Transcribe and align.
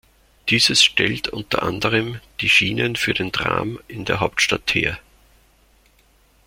Dieses 0.49 0.83
stellt 0.83 1.27
unter 1.27 1.61
anderem 1.61 2.19
die 2.39 2.49
Schienen 2.49 2.95
für 2.95 3.13
den 3.13 3.31
Tram 3.31 3.77
in 3.87 4.03
der 4.03 4.19
Hauptstadt 4.19 4.73
her. 4.73 4.99